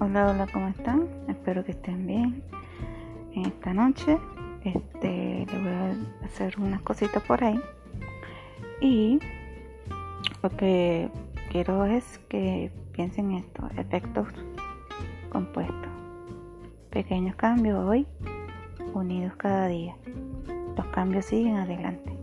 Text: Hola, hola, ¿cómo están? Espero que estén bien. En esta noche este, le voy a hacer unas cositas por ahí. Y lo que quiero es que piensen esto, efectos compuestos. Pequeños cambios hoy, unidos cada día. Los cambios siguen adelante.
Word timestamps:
Hola, 0.00 0.30
hola, 0.30 0.46
¿cómo 0.52 0.68
están? 0.68 1.08
Espero 1.26 1.64
que 1.64 1.72
estén 1.72 2.06
bien. 2.06 2.40
En 3.32 3.46
esta 3.46 3.74
noche 3.74 4.16
este, 4.62 5.44
le 5.44 5.58
voy 5.58 5.72
a 5.72 6.24
hacer 6.24 6.54
unas 6.60 6.80
cositas 6.82 7.20
por 7.24 7.42
ahí. 7.42 7.60
Y 8.80 9.18
lo 10.40 10.50
que 10.50 11.10
quiero 11.50 11.84
es 11.84 12.20
que 12.28 12.70
piensen 12.92 13.32
esto, 13.32 13.68
efectos 13.76 14.28
compuestos. 15.30 15.90
Pequeños 16.90 17.34
cambios 17.34 17.84
hoy, 17.84 18.06
unidos 18.94 19.34
cada 19.36 19.66
día. 19.66 19.96
Los 20.76 20.86
cambios 20.86 21.24
siguen 21.24 21.56
adelante. 21.56 22.16